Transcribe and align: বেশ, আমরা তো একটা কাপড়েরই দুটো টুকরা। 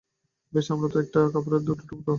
বেশ, 0.53 0.67
আমরা 0.71 0.87
তো 0.93 0.97
একটা 0.99 1.19
কাপড়েরই 1.33 1.65
দুটো 1.65 1.83
টুকরা। 1.89 2.09